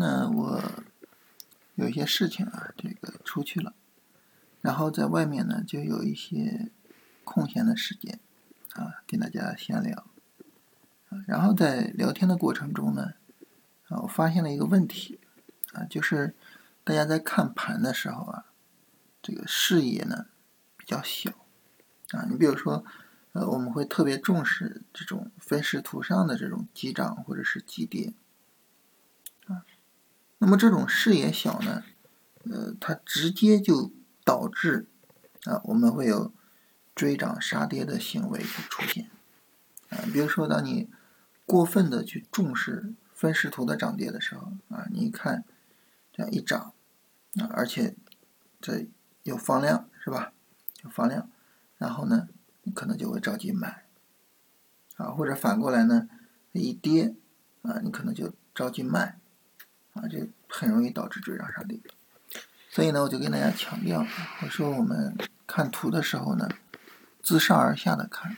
[0.00, 0.60] 呢，我
[1.76, 3.74] 有一些事情啊，这个出去了，
[4.60, 6.70] 然后在外面呢就有一些
[7.22, 8.18] 空闲的时间
[8.72, 10.04] 啊，跟大家闲聊。
[11.26, 13.14] 然后在聊天的过程中呢，
[13.88, 15.20] 啊，我发现了一个问题
[15.72, 16.34] 啊，就是
[16.82, 18.46] 大家在看盘的时候啊，
[19.22, 20.26] 这个视野呢
[20.76, 21.30] 比较小
[22.12, 22.26] 啊。
[22.30, 22.84] 你比如说，
[23.32, 28.12] 呃，我们会特别重视这种分时图上的这种急涨或者是急跌。
[30.42, 31.84] 那么这种视野小呢，
[32.50, 33.92] 呃，它直接就
[34.24, 34.86] 导致
[35.44, 36.32] 啊，我们会有
[36.94, 39.10] 追涨杀跌的行为出现
[39.90, 39.98] 啊。
[40.10, 40.88] 比如说，当你
[41.44, 45.44] 过分的去重视分时图的涨跌的时候啊，你一看
[46.10, 46.72] 这样一涨
[47.34, 47.94] 啊，而且
[48.62, 48.88] 这
[49.22, 50.32] 有放量是吧？
[50.82, 51.28] 有放量，
[51.76, 52.30] 然后呢，
[52.62, 53.84] 你可能就会着急买
[54.96, 56.08] 啊，或者反过来呢，
[56.52, 57.14] 一跌
[57.60, 59.18] 啊，你可能就着急卖。
[59.92, 60.20] 啊，就
[60.52, 61.80] 很容易导致追涨杀跌，
[62.68, 64.04] 所以呢，我就跟大家强调，
[64.42, 66.48] 我说我们看图的时候呢，
[67.22, 68.36] 自上而下的看，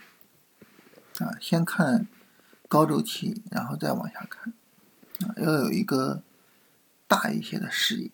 [1.17, 2.07] 啊，先看
[2.67, 4.53] 高周期，然后再往下看，
[5.27, 6.21] 啊，要有一个
[7.07, 8.11] 大一些的视野。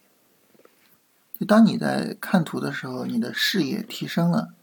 [1.37, 4.53] 就当你在看图的时候，你的视野提升了，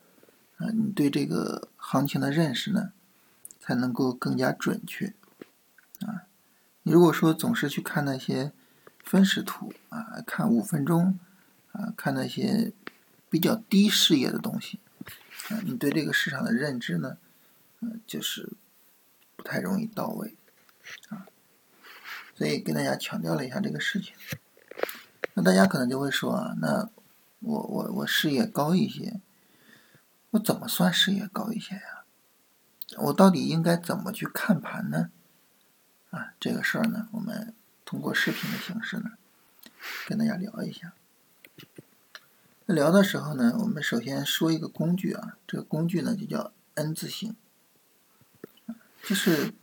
[0.57, 2.93] 啊，你对这个行情的认识呢，
[3.61, 5.15] 才能够更加准确。
[6.01, 6.25] 啊，
[6.85, 8.53] 你如果说总是去看那些。
[9.07, 11.17] 分时图啊，看五分钟
[11.71, 12.73] 啊，看那些
[13.31, 14.81] 比较低视野的东西
[15.49, 17.17] 啊，你对这个市场的认知呢，
[18.05, 18.55] 就是
[19.37, 20.35] 不太容易到位
[21.11, 21.29] 啊，
[22.35, 24.13] 所以跟大家强调了一下这个事情。
[25.35, 26.91] 那大家可能就会说啊，那
[27.39, 29.21] 我我我视野高一些，
[30.31, 32.05] 我怎么算视野高一些呀？
[32.99, 35.11] 我到底应该怎么去看盘呢？
[36.11, 37.55] 啊，这个事儿呢，我们。
[37.87, 39.13] 通过视频的形式呢，
[40.09, 40.93] 跟大家聊一下。
[42.67, 47.37] 聊的时候呢，我们首先说一个工具啊，这个工具呢就叫 N 字形，
[49.05, 49.55] 就是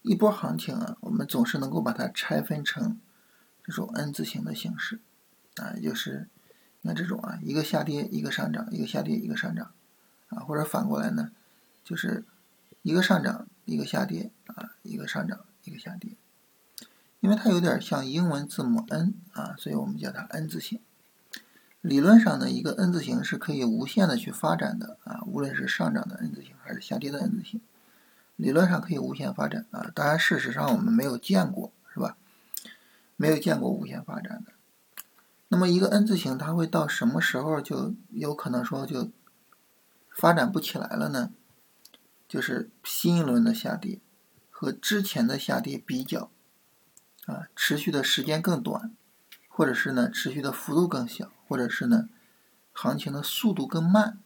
[0.00, 2.98] 一波行情啊，我们总是能够把它拆分成
[3.62, 4.98] 这种 N 字形的形式
[5.56, 6.28] 啊，也就是
[6.80, 9.74] 那这种啊，一个下跌一个上涨，一个下跌一个上涨
[10.30, 11.30] 啊，或者反过来呢，
[11.84, 12.24] 就是
[12.80, 16.16] 一个上涨一个下跌啊，一个上涨一个下跌。
[17.26, 20.78] 因为它有点像英文字母 N 啊，所以我们叫它 N 字形。
[21.80, 27.60] 理论上呢，一个 N 字形是可以无限的去发展的啊，无论是上涨的 N 字形还是下跌的 N 字形，
[28.36, 29.90] 理论上可以无限发展啊。
[29.92, 32.16] 当然，事实上我们没有见过，是吧？
[33.16, 34.52] 没有见过无限发展的。
[35.48, 39.10] 那么一个 N 字形它会到什么时候就有可能说就
[40.10, 41.32] 发展不起来了呢？
[42.28, 43.98] 就是新一轮的下跌
[44.48, 46.30] 和之前的下跌比较。
[47.26, 48.92] 啊，持续的时间更短，
[49.48, 52.08] 或者是呢，持续的幅度更小，或者是呢，
[52.72, 54.18] 行情的速度更慢，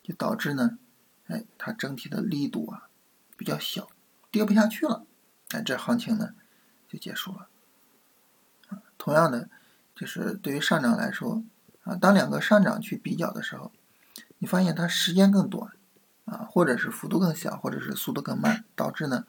[0.00, 0.78] 就导致呢，
[1.26, 2.88] 哎，它整体的力度啊
[3.36, 3.88] 比较小，
[4.30, 5.04] 跌不下去了，
[5.50, 6.34] 哎，这行情呢
[6.88, 7.48] 就结束了。
[8.68, 9.48] 啊，同样的，
[9.96, 11.42] 就是对于上涨来说，
[11.82, 13.72] 啊，当两个上涨去比较的时候，
[14.38, 15.72] 你发现它时间更短，
[16.26, 19.26] 啊，或者是幅度更小，或者是速度更慢，导致呢，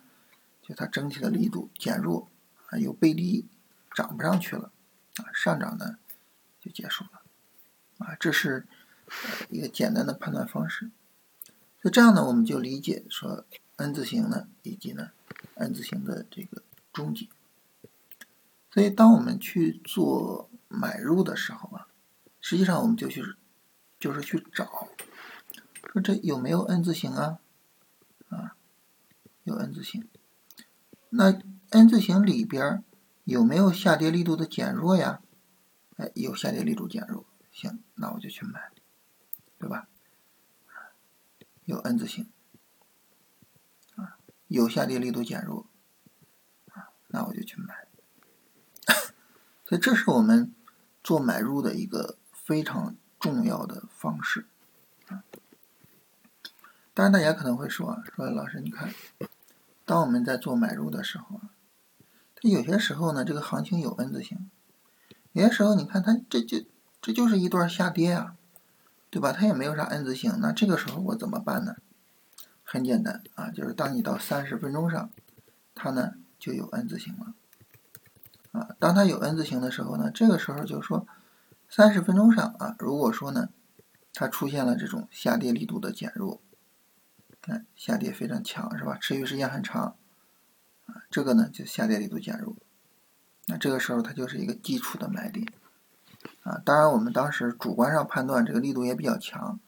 [0.61, 2.29] 就它整体的力度减弱。
[2.67, 3.47] 啊，有背离，
[3.95, 4.71] 涨不上去了，
[5.15, 5.97] 啊，上涨呢
[6.59, 7.21] 就结束了，
[7.99, 8.67] 啊，这是
[9.49, 10.91] 一个简单的判断方式。
[11.81, 13.45] 就这样呢，我们就理解说
[13.77, 15.11] N 字形呢，以及呢
[15.55, 16.61] N 字形的这个
[16.91, 17.29] 终结。
[18.71, 21.87] 所以，当我们去做买入的时候啊，
[22.41, 23.23] 实际上我们就去
[23.97, 24.89] 就是去找，
[25.93, 27.39] 说这有没有 N 字形啊？
[28.27, 28.57] 啊，
[29.45, 30.05] 有 N 字形，
[31.11, 31.39] 那。
[31.71, 32.83] N 字形里边
[33.25, 35.21] 有没有下跌力度的减弱呀？
[35.97, 38.71] 哎，有下跌力度减弱，行，那我就去买，
[39.57, 39.87] 对吧？
[41.65, 42.29] 有 N 字形
[43.95, 44.17] 啊，
[44.47, 45.65] 有下跌力度减弱
[46.71, 47.87] 啊，那我就去买。
[49.65, 50.53] 所以这是我们
[51.03, 54.45] 做买入的一个非常重要的方式
[55.07, 55.25] 啊。
[56.93, 58.93] 当然，大家可能会说，说老师，你看，
[59.83, 61.49] 当我们在做买入的时候啊。
[62.39, 64.49] 它有些时候呢，这个行情有 N 字形，
[65.31, 66.63] 有些时候你看它这就
[67.01, 68.35] 这就是一段下跌啊，
[69.09, 69.31] 对吧？
[69.31, 71.77] 它也没有啥 N 字形，那这个时候我怎么办呢？
[72.63, 75.09] 很简单啊，就是当你到三十分钟上，
[75.73, 77.33] 它呢就有 N 字形了
[78.51, 78.75] 啊。
[78.77, 81.07] 当它有 N 字形的时候呢，这个时候就是说
[81.67, 83.49] 三十分钟上啊，如果说呢
[84.13, 86.41] 它出现了这种下跌力度的减弱，
[87.41, 88.97] 看下跌非常强是吧？
[88.99, 89.95] 持续时间很长。
[91.09, 92.55] 这个呢就下跌力度减弱，
[93.45, 95.47] 那这个时候它就是一个基础的买点
[96.43, 96.61] 啊。
[96.65, 99.59] 当然，我们当时主观上判断这个力度也比较强，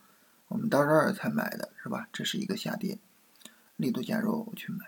[0.47, 2.07] 我们到这儿才买的是吧？
[2.11, 2.99] 这是一个下跌，
[3.77, 4.85] 力度减弱，我去买。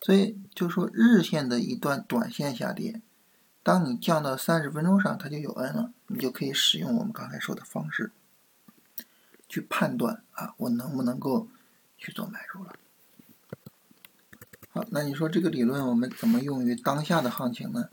[0.00, 3.02] 所以就说日线的一段短线下跌，
[3.62, 8.12] 当你降到三十分钟上，它就有 N 了，你就可以使用我们刚才说的方式
[9.48, 11.48] 去判断啊，我能不能够
[11.96, 12.74] 去做买入了。
[14.90, 17.88] 那你说这个理论我们怎么用于当下的行情呢？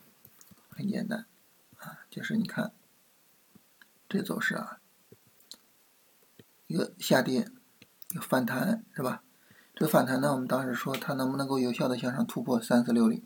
[0.69, 1.25] 很简单
[1.77, 2.73] 啊，就是你看
[4.09, 4.79] 这走势啊，
[6.67, 7.49] 一个下跌，
[8.11, 9.23] 一个反弹，是吧？
[9.73, 13.23] 这个反弹呢，我们当时说它能不能够有效的向上突破三四六零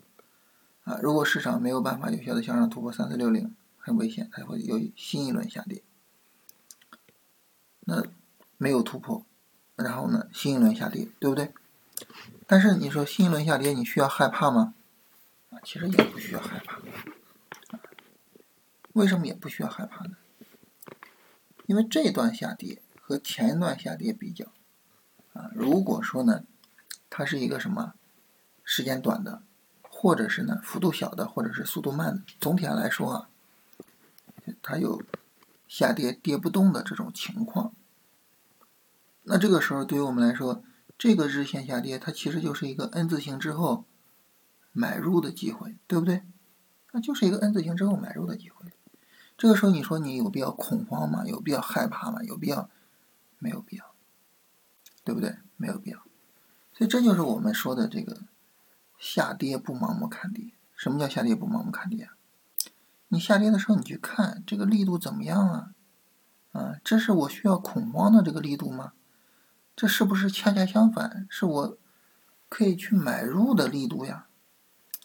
[0.84, 0.98] 啊？
[1.02, 5.82] 如果市场没有办法有效的向上突破三四六零，很危险，它会有新一轮下跌。
[7.80, 8.04] 那
[8.58, 9.24] 没有突破，
[9.76, 11.52] 然后呢，新一轮下跌，对不对？
[12.46, 14.74] 但是你说新一轮下跌，你需要害怕吗？
[15.50, 16.78] 啊，其实也不需要害怕。
[18.94, 20.16] 为什么也不需要害怕呢？
[21.66, 24.46] 因为这段下跌和前一段下跌比较。
[25.32, 26.42] 啊，如果说呢，
[27.08, 27.94] 它是一个什么
[28.64, 29.42] 时间短的，
[29.82, 33.28] 或者是呢幅度小的，或者是速度慢的，总体上来说啊，
[34.60, 35.00] 它有
[35.68, 37.72] 下跌跌不动的这种情况，
[39.22, 40.64] 那这个时候对于我们来说，
[41.00, 43.86] 这个日线下跌它其实就是一个 N 字形之后
[44.70, 46.24] 买入的机会，对不对？
[46.92, 48.70] 那就是一个 N 字形之后买入的机会。
[49.38, 51.24] 这个时候你说你有必要恐慌吗？
[51.24, 52.22] 有必要害怕吗？
[52.24, 52.68] 有必要？
[53.38, 53.94] 没有必要。
[55.02, 55.38] 对不对？
[55.56, 55.98] 没有必要，
[56.74, 58.20] 所以这就是我们说的这个
[58.98, 60.52] 下跌不盲目看跌。
[60.76, 62.04] 什么叫下跌不盲目看跌？
[62.04, 62.12] 啊
[63.08, 65.72] 你下跌的时候，你去看这个力度怎么样啊？
[66.52, 68.92] 啊，这是我需要恐慌的这个力度吗？
[69.74, 71.78] 这是不是恰恰相反，是我
[72.48, 74.26] 可以去买入的力度呀？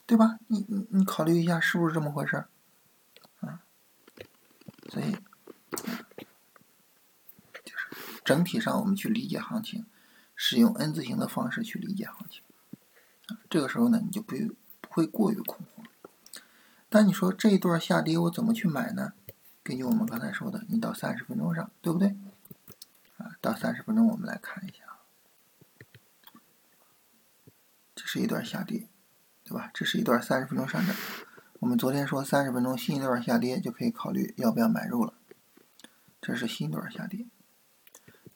[0.06, 0.40] 对吧？
[0.48, 2.46] 你你你考虑一下，是不是这么回事？
[3.40, 3.62] 啊，
[4.90, 5.18] 所以。
[7.64, 9.86] 就是整体上，我们去理解行情，
[10.36, 12.42] 使用 N 字形的方式去理解行情，
[13.50, 15.86] 这个时候呢，你就不用不会过于恐慌。
[16.88, 19.14] 但你说这一段下跌我怎么去买呢？
[19.64, 22.16] 根据我们刚才说的，你到三十分钟上，对不对？
[23.42, 25.00] 到三十分钟我们来看一下，
[27.96, 28.88] 这是一段下跌，
[29.44, 29.72] 对吧？
[29.74, 30.96] 这是一段三十分钟上涨。
[31.60, 35.14] 我们昨天说三十分钟新一段下跌就可以考虑要不要买入了，
[36.22, 37.26] 这是新一段下跌。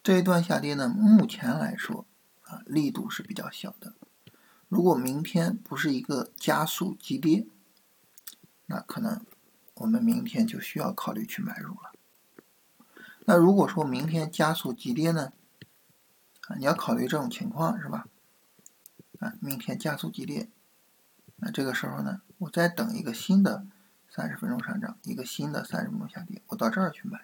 [0.02, 2.06] 这一段下跌呢，目前来说
[2.44, 3.94] 啊，力度是比较小的。
[4.68, 7.46] 如果明天不是一个加速急跌，
[8.68, 9.26] 那可能
[9.76, 11.92] 我们明天就需要考虑去买入了。
[13.30, 15.32] 那如果说明天加速急跌呢，
[16.48, 18.08] 啊，你要考虑这种情况是吧？
[19.20, 20.50] 啊，明天加速急跌，
[21.36, 23.68] 那这个时候呢，我再等一个新的
[24.10, 27.20] 三十分钟上涨，一个新的三十分钟下跌，我到这儿去买。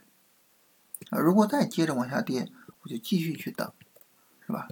[1.09, 2.51] 啊，如果再接着往下跌，
[2.83, 3.73] 我就继续去等，
[4.45, 4.67] 是吧？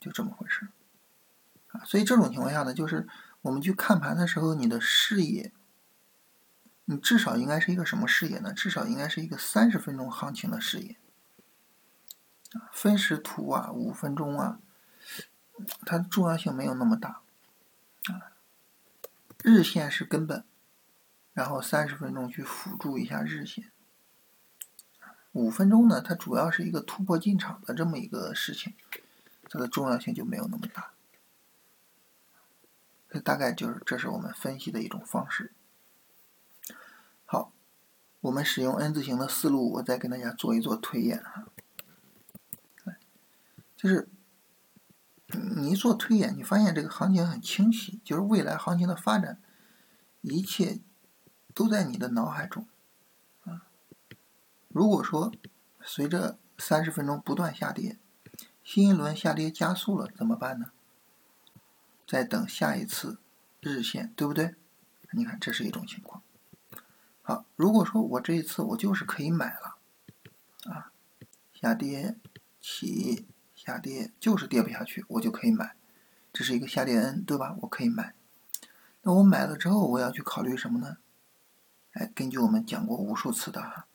[0.00, 0.66] 就这么回事
[1.68, 1.84] 啊。
[1.84, 3.06] 所以这种情况下呢，就是
[3.42, 5.52] 我们去看盘的时候，你的视野，
[6.92, 8.52] 你至少应该是一个什么视野呢？
[8.52, 10.96] 至少应该是一个三十分钟行情的视野。
[12.70, 14.60] 分时图啊，五分钟啊，
[15.86, 17.22] 它重要性没有那么大
[18.04, 18.36] 啊。
[19.42, 20.44] 日线是根本，
[21.32, 23.72] 然后三十分钟去辅助一下日线。
[25.32, 28.74] 五分钟呢，它主要是一个突破进场的这么一个事情，
[29.48, 30.92] 它的重要性就没有那么大。
[33.08, 35.52] 这大概就是这是我们分析的一种方式。
[38.22, 41.46] 我们使用 N 字形的思路，我再跟大家做一做推演哈。
[43.76, 44.08] 就是
[45.56, 49.40] 你一做推演，你发现这个行情很清晰，就是未来行情的发展，
[50.20, 50.78] 一切
[51.52, 52.66] 都在你的脑海中。
[53.44, 53.66] 啊
[54.68, 55.32] 如果说
[55.82, 57.98] 随着三十分钟不断下跌，
[58.62, 60.70] 新一轮下跌加速了，怎么办呢？
[62.06, 63.18] 再等下一次
[63.60, 64.54] 日线，对不对？
[65.12, 66.11] 你看，这是一种情况。
[67.62, 69.76] 如果说我这一次我就是可以买了，
[70.64, 70.90] 啊，
[71.54, 72.16] 下跌
[72.60, 75.76] 起下跌就是跌不下去，我就可以买，
[76.32, 77.56] 这是一个下跌 N，对吧？
[77.60, 78.14] 我可以买。
[79.02, 80.96] 那我买了之后，我要去考虑什么呢？
[81.92, 83.86] 哎，根据我们讲过无数次的哈。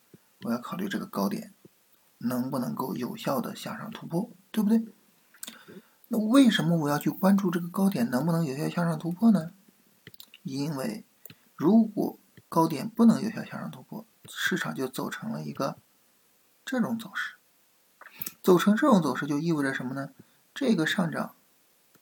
[0.44, 1.54] 我要考虑这个高点
[2.20, 4.86] 能不能够有效的向上突破，对不对？
[6.08, 9.52] 那为什么我要去关注这个高点能不能有效向上突破呢？
[10.44, 11.04] 因为
[11.58, 12.18] 如果
[12.50, 15.78] 高点不能有效向上突破，市场就走成了一个
[16.66, 17.36] 这种走势。
[18.42, 20.12] 走成这种走势就意味着什么呢？
[20.54, 21.36] 这个上涨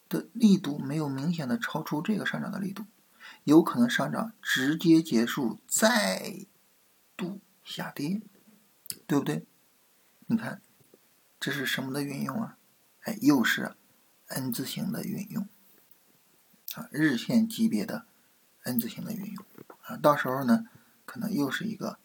[0.08, 2.86] 的力度没有明显的超出这个上涨的力度，
[3.44, 6.46] 有可能上涨直接结束，再
[7.18, 8.22] 度下跌，
[9.06, 9.46] 对不对？
[10.28, 10.62] 你看，
[11.40, 12.58] 这是什么的运用啊？
[13.02, 13.76] 哎，又是
[14.28, 15.48] N 字形的运用
[16.76, 18.06] 啊，日线级别的
[18.64, 19.46] N 字形的运用
[19.86, 20.68] 啊，到时候呢，
[21.06, 21.98] 可能又是一个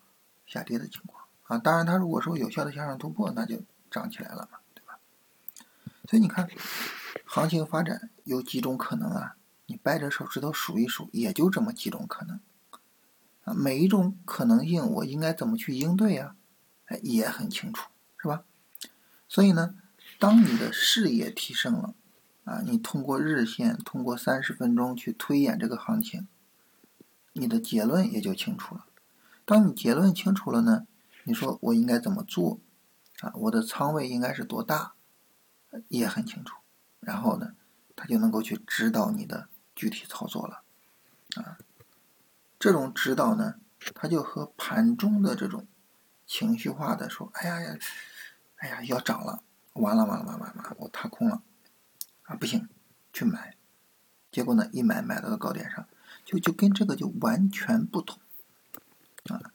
[0.46, 1.58] 下跌的情况啊。
[1.58, 4.98] 当然，它如果说有效的向上突破，那就涨起来了嘛，对吧？
[6.08, 6.48] 所以你看，
[7.26, 9.36] 行情发展有几种可能啊？
[9.66, 12.40] 你掰着手指头数一数，也就这么几种可能
[13.44, 13.54] 啊。
[13.54, 16.36] 每一种可能性，我应该怎么去应对呀？
[16.86, 18.44] 哎，也很清楚，是吧？
[19.28, 19.74] 所以呢。
[20.18, 21.94] 当你的视野提升了，
[22.44, 26.26] 啊，你通过日线，通过三十分钟去推演这个行情，
[27.32, 28.86] 你的结论也就清楚了。
[29.44, 30.86] 当你结论清楚了呢，
[31.24, 32.60] 你说我应该怎么做？
[33.20, 34.94] 啊，我的仓位应该是多大？
[35.88, 36.56] 也很清楚。
[37.00, 37.54] 然后呢，
[37.94, 40.62] 他就能够去指导你的具体操作了。
[41.36, 41.58] 啊，
[42.58, 43.56] 这种指导呢，
[43.94, 45.66] 它就和盘中的这种
[46.26, 47.78] 情绪化的说，哎呀呀，
[48.56, 49.42] 哎呀，要涨了。
[49.74, 51.42] 完了完了完了完了，我踏空了，
[52.24, 52.68] 啊不行，
[53.12, 53.54] 去买，
[54.32, 55.86] 结果呢一买买到了高点上，
[56.30, 58.20] 就就跟这个就完全不同，
[59.24, 59.50] 啊，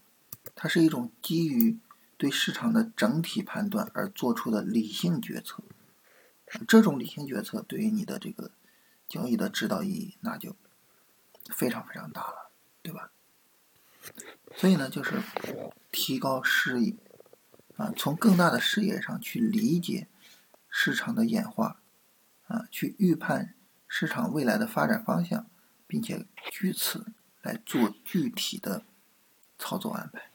[0.56, 1.80] 它是一种基于
[2.18, 5.64] 对市场的整体判断而做出的理性决策，
[6.68, 8.52] 这种理性决策对于你的这个
[9.08, 10.54] 交易的指导意义那就
[11.50, 12.52] 非常非常大了，
[12.82, 13.10] 对吧？
[14.58, 15.24] 所以呢，就是
[15.94, 16.98] 提高视野。
[17.78, 20.10] 啊，从更大的视野上去理解
[20.70, 21.82] 市场的演化，
[22.48, 23.56] 啊，去预判
[23.88, 25.46] 市场未来的发展方向，
[25.96, 28.84] 并且据此来做具体的
[29.58, 30.30] 操作安排，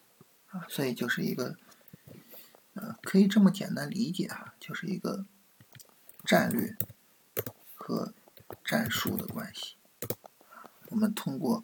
[0.46, 1.58] 啊，所以就是一个，
[2.72, 5.26] 呃，可以这么简单理解哈，就是一个
[6.24, 6.74] 战略
[7.74, 8.14] 和
[8.64, 9.76] 战术的关系。
[10.88, 11.62] 我们通过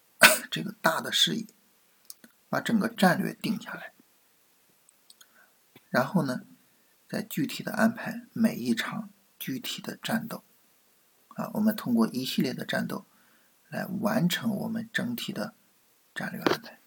[0.52, 1.46] 这个大的视野，
[2.50, 3.94] 把整个战略定下来。
[5.88, 6.42] 然后呢，
[7.08, 9.08] 再具体的安排每一场
[9.38, 10.44] 具体的战斗，
[11.28, 13.06] 啊，我们通过一系列的战斗
[13.72, 15.54] 来完成我们整体的
[16.14, 16.78] 战略安排，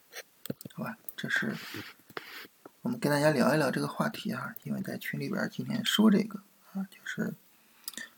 [0.74, 1.00] 好吧？
[1.18, 1.56] 这是
[2.84, 7.34] 我们跟大家聊一聊这个话题啊，因为在群里边今天说这个啊，就是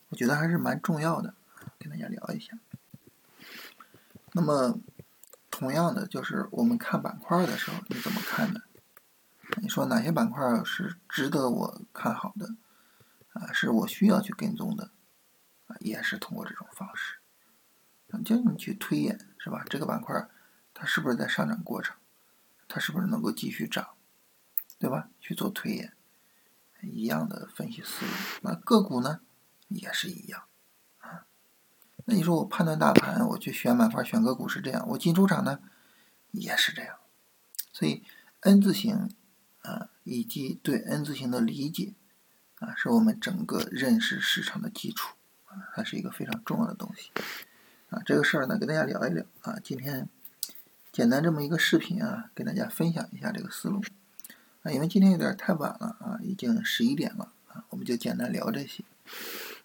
[0.09, 1.33] 我觉得还是蛮重要的，
[1.79, 2.57] 跟大家聊一下。
[4.33, 4.77] 那么，
[5.49, 8.59] 同样的就是我们看板块的时候，你怎么看呢？
[9.61, 12.53] 你说哪些板块是值得我看好的
[13.31, 13.53] 啊？
[13.53, 14.91] 是我需要去跟踪的
[15.67, 15.77] 啊？
[15.79, 17.19] 也是通过这种方式，
[18.23, 19.63] 叫你去推演是吧？
[19.69, 20.27] 这个板块
[20.73, 21.95] 它是不是在上涨过程？
[22.67, 23.87] 它是不是能够继续涨？
[24.79, 25.09] 对吧？
[25.19, 25.93] 去做推演，
[26.81, 28.11] 一样的分析思路。
[28.41, 29.21] 那个股呢，
[29.67, 30.43] 也是一样
[30.99, 31.25] 啊。
[32.05, 35.59] 那你说我判断大盘，我去选板块、选个股是这样，我进出场呢，
[36.31, 36.97] 也是这样。
[37.71, 38.03] 所以
[38.41, 39.09] N 字形。
[39.63, 41.93] 啊，以及对 N 字形的理解，
[42.59, 47.11] 啊，是我们整个认识市场的基础，啊，它是一个非常重要的东西，
[47.89, 50.09] 啊，这个事儿呢，跟大家聊一聊，啊，今天
[50.91, 53.81] 简单这么一个视频啊，跟大家分享一下这个思路，
[54.63, 58.83] 啊，因为今天有点太晚了，啊，已经十一点了，啊，我们就简单聊这些，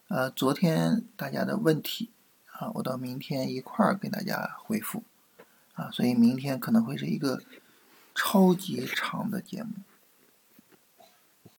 [0.07, 2.11] 呃，昨天大家的问题，
[2.53, 5.03] 啊，我到明天一块儿跟大家回复，
[5.75, 7.43] 啊，所以明天可能会是一个
[8.15, 9.71] 超级长的节目。